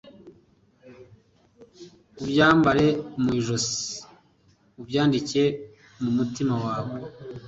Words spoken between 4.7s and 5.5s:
ubyandike